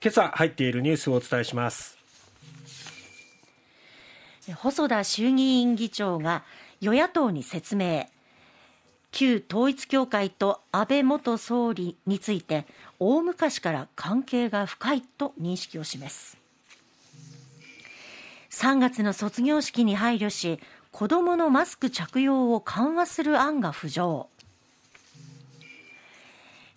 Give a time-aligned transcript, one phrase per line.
[0.00, 1.98] 今朝入っているニュースをお伝えします。
[4.54, 6.44] 細田衆議院議長が
[6.80, 8.06] 与野党に説明。
[9.10, 12.66] 旧統一教会と安倍元総理について
[13.00, 16.38] 大昔から関係が深いと認識を示す。
[18.50, 20.60] 3月の卒業式に配慮し
[20.92, 24.28] 子どものマスク着用を緩和する案が浮上。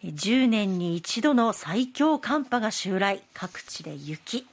[0.04, 3.22] 10年に一度の最強寒波が襲来。
[3.34, 4.48] 各地で雪。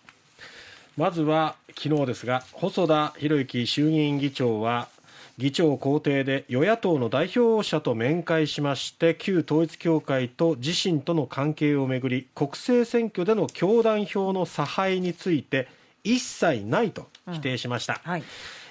[0.97, 4.89] まずは昨日ですが細田博之衆議院議長は
[5.39, 15.69] 議長公邸で与野党の代表者と面会しまして旧統一教会と自身との関係をめぐり国政選挙での教団票の差配について
[16.03, 18.11] 一切ないと否定しました、うん。
[18.11, 18.25] はい、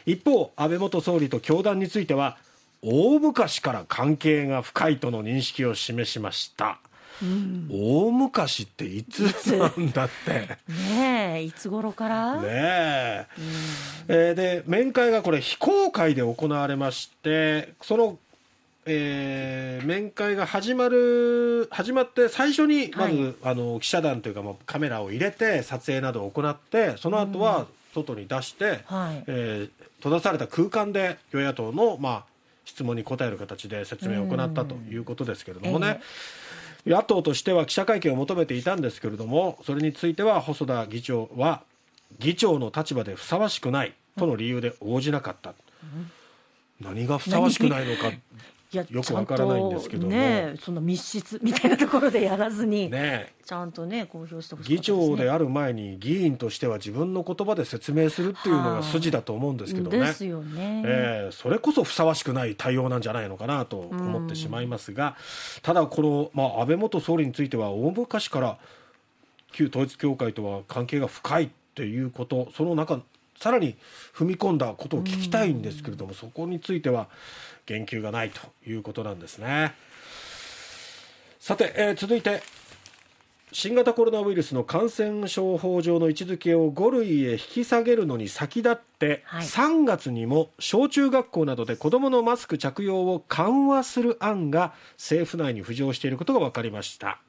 [0.05, 2.37] 一方安倍元総理と教団については
[2.89, 6.79] 大昔から関係が深いとの認識を示しました。
[7.21, 9.23] うん、大昔っていつ
[9.57, 10.57] なんだって。
[10.69, 12.41] ねえいつ頃から？
[12.41, 13.27] ねえ。
[13.37, 13.45] うん、
[14.07, 18.17] えー、で面会がこれ非公開で行われましてその
[18.89, 32.23] えー、面会が始まる始まって最初にまず、はい、あの記者団というか、まあ、カメラを入れて撮影などを行ってその後は外に出して、うんはい、えー、閉ざされた空間で与野党の、まあ、
[32.67, 36.01] 質問に答える形で説明を行ったということですけれどもね。
[36.85, 41.63] えー、野党としては記者会見を求めていたんですけれどもそれについては細田議長は
[42.19, 46.11] 議長の立場でふさわしくないとの理由で応じなかった、うん、
[46.81, 48.11] 何がふさわしくないのか
[48.71, 65.15] よくわからないんですけどねその密室みたいなところでやらずに、ね、ちゃんとね公表してほしい、ね、議長である前に議員としては自分の言葉で説明するっていうのが筋だと思うんですけどね、ですよね、えー、それこそふさわしくない対応なんじゃないのかなと思ってしまいますが、
[65.61, 68.57] ただこの、まあ、安倍元総理については大昔から
[69.53, 73.01] 旧統一教会とは関係が深いっていうことその中
[73.39, 73.77] さらに
[74.13, 77.07] 踏み込んだことを聞きたいんですけれども、そこについては
[77.65, 79.73] 言及がないということなんですね。
[81.39, 82.41] さて、えー、続いて
[83.53, 97.21] 新型コロナウイルスの感染症法上の位置づけを5類へ引き下げるのに先立って、はい、3月にも小中学校などで子どものマスク着用を緩和する案が政府内に浮上していることが分かりました、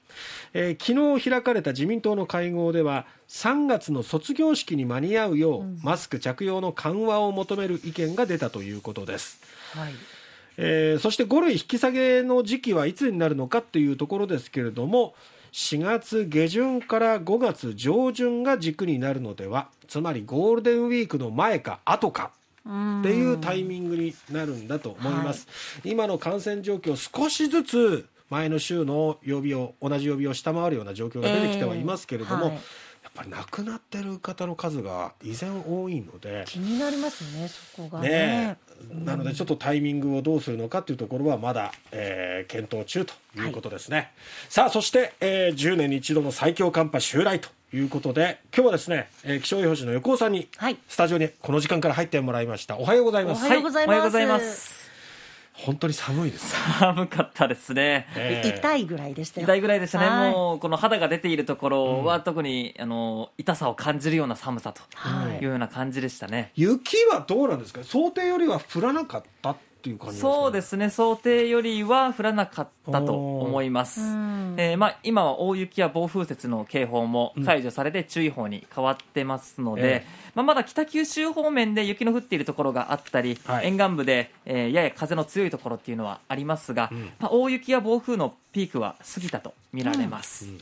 [0.54, 9.40] えー、昨日開かれた自民党の会合では3月の卒業式に間に合うよう、うん、マスク着用の緩和を求める意見が出たということです、
[9.74, 9.92] はい。
[10.56, 15.14] えー、そして5類引き下げの時期はいつになるのかというところですけれども
[15.52, 22.32] 4月下旬から5月上旬が軸になるのではつまりゴールデンウィークの前か後か
[23.00, 25.46] っていうタイミングになるんだと思います、
[25.82, 32.58] はい、今の感染状況少しずつ前の週の曜日を同じ曜日を下回るような状況が出てきてはいますけれども、えーはい。
[33.18, 38.58] ぱり亡くなってる方の数が依然多いので気になりますねそこがね、ね
[39.04, 44.08] なのでちょっとタイミングをどうするのかというところはまだ、えー、検討中ということですね、はい、
[44.48, 52.78] さあそして、えー、10年に一度の最強寒波襲来ということで今日はですね、えー、気象予報士の横尾さんに、はい、スタジオにこの時間から入ってもらいました。
[52.78, 53.44] おはようございます。
[53.44, 53.82] おはようござ
[54.22, 54.88] います
[55.64, 60.30] 本当に寒いです、寒かったですね、えー、痛いぐらいでした痛いぐらいでしたね。
[60.30, 64.80] もうこの肌が出ているところは、特にあの痛さを感じるような寒さと
[65.42, 67.82] いうような感じでしたね、雪はどうなんですか？
[67.82, 70.90] 想定よりは降らなかったっていう感じですか、ね、そうですね。
[70.90, 74.00] 想定よりは降らなかったと思います、
[74.56, 79.96] えーまあ、今は大雪や暴風雪の警報も解除されて注意報に変わってますので、うんえ。
[79.98, 80.02] ー、
[80.34, 90.46] まあ、まだ北九州方面で雪の降っているところがあったり、はい、沿岸部で、えー、やや風の強いところっていうのはありますが、うん、まあ、大雪や暴風のピークは過ぎたと見られます。
[90.46, 90.60] うん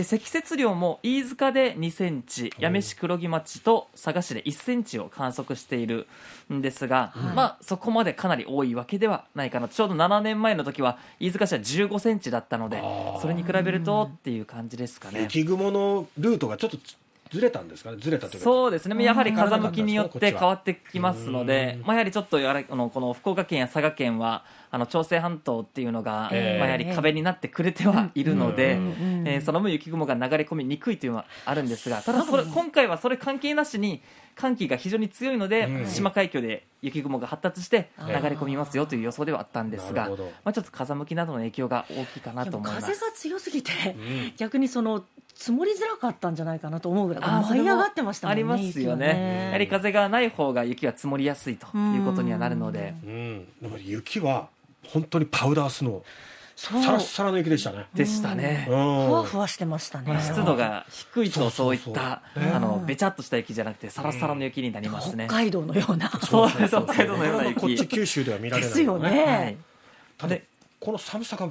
[0.00, 6.06] で積雪量も飯塚で2センチ八女市黒木町と佐賀市で1センチを観測している
[6.50, 12.82] んですが、はい、まあ、そこまでかなり多いわけではないかなちょうど7年前の時は飯塚市は15センチだったので
[13.20, 15.20] それに比べるとっていう感じですかね。
[15.22, 16.78] 雪雲のルートがちょっと
[17.30, 17.98] ずれたんですかね？
[17.98, 19.04] ずれたというそうですね。
[19.04, 34.02] やはり風向きによって変わってきますので、まあ、やはりちょっとやはりこのこの福岡県や佐賀県はあの朝鮮半島っていうのが、えー、まあ、やはり壁になってくれてはいるので、えー、えー、その分雪雲が流れ込みにくいというのはあるんですがただそれ今回はそれ関係なしに
[34.36, 40.16] 寒気が非常に強いので、うん、島海峡で雪雲が発達して流れ込みますよという予想ではあったんですが、ま
[40.50, 42.86] あ、ちょっと風向きなどの影響が大きいかなと思います。
[42.86, 45.04] 風が強すぎて、うん、逆にその
[45.40, 53.46] 積もりづらかったんじゃないかなと思うぐらい舞い上がってましたもんねありますよね、ね、やはり風がない方が雪が積もりやすいということにはなるので、うん、
[53.82, 54.48] 雪は
[54.86, 56.02] 本当にパウダースノー。
[56.56, 56.82] そう。
[56.82, 57.86] サラッサラの雪でしたね。
[57.94, 58.64] でしたね。
[58.66, 60.12] ふわふわわしてましたね。
[60.12, 61.84] まあ、湿度が低いとそうそうそう。
[61.84, 65.26] そういったねあのべちゃっとした雪じゃなくてサラサラの雪になりますね。
[65.26, 66.10] 北海道のような。
[66.10, 66.52] そう。
[66.52, 67.60] です北海道のような雪。
[67.60, 69.24] こっち九州では見られないですよね。
[69.24, 69.56] はい。
[70.18, 70.44] ただで
[70.78, 71.50] この寒さが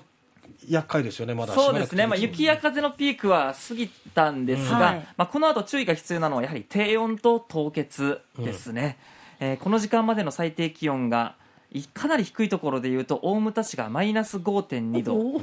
[0.68, 1.54] 厄介ですよねまだ。
[1.54, 4.84] そうですね、まあ、雪や風のピークは過ぎたんですが、うん。
[4.84, 5.07] はい。
[5.18, 8.98] まあ、この後注意が必要なのはやはり低温と凍結ですね、
[9.40, 11.36] えーこの時間までの最低気温が
[11.72, 15.42] いかなり低いところでいうと大牟田市がマイナス5.2度。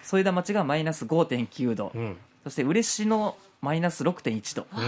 [0.00, 2.16] 添田町がマイナス5.9度、うん。
[2.44, 4.66] そして嬉野マイナス6.1度。
[4.72, 4.78] うん。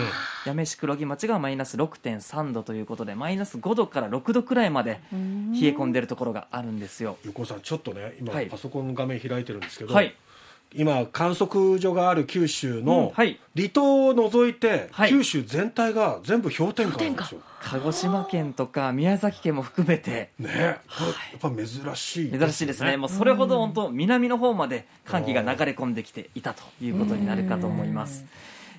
[0.44, 5.20] 八女市黒木町がマイナス6.3度ということでマイナス5度から6度くらいまで冷え
[5.70, 7.16] 込んでるところがあるんですよ。
[7.24, 8.46] 横尾さんちょっとね今はい。
[8.46, 10.14] パソコンの画面開いてるんですけど、はい。
[10.74, 13.40] 今観測所がある九州うんのはい。
[13.56, 15.10] 離島を除いて、はい。
[15.10, 17.40] 九州全体が全部氷点下なんですよ。
[17.62, 20.30] 鹿児島県とか宮崎県も含めて。
[20.38, 20.80] ね、や
[21.36, 28.24] っぱ珍しい、珍しいですね、もうそれほど本当、南の方まで寒気が流れ込んできていたということになるかと思います。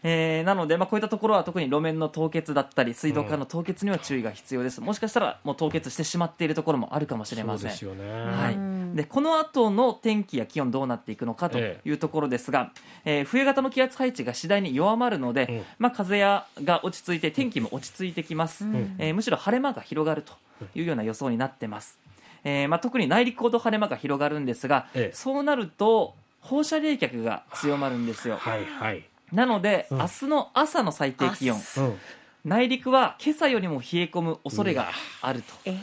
[0.04, 7.72] えーなので、まあ、こういったところは特に路面の凍結だったり水道管の凍結には注意が必要です、もしかしたらもう凍結してしまっているところもあるかもしれません。
[7.72, 8.52] は
[8.94, 12.72] い、でこの後の天気や気温どうなっていくのかとえいうところですが、
[13.06, 15.64] えー冬型の気圧配置が次第に弱まるので、うん。
[15.80, 18.96] まあ、風やが落ち着いて天気も落ち着いてきます、ん。
[18.98, 20.34] えーむしろ晴れ間が広がると
[20.76, 22.00] いうような予想になってます、
[22.44, 25.16] えーまあ、特に内陸ほど晴れ間が広がるんですが、ええ。
[25.16, 28.38] そうなると放射冷却が強まるんですよ。
[28.38, 29.04] はいはい。
[29.32, 29.98] なので、うん。
[30.00, 31.58] 明日の朝の最低気温。
[31.78, 31.98] うん。
[32.46, 34.90] 内陸は今朝よりも冷え込む恐れが
[35.22, 35.78] あるえー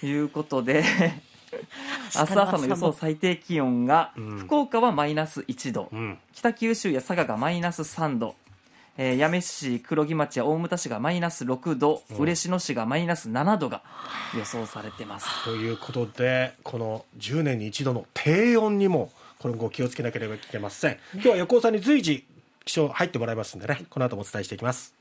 [0.00, 0.82] ということで
[2.16, 4.38] 明日朝の予想最低気温が、うん。
[4.38, 6.18] 福岡はマイナス1度、うん。
[6.32, 8.34] 北九州や佐賀がマイナス3度、
[8.96, 13.82] えー八女市黒木町や大牟田市がマイナス6度、嬉野市がマイナス7度が
[14.34, 15.44] 予想されてます。
[15.44, 20.98] ということでこの10年に一度の低温にもこれもご気をつけなければいけません。
[21.14, 22.26] 今日は横尾さんに随時
[22.66, 24.95] 気象入ってもらいますんでねこの後もお伝えしていきます。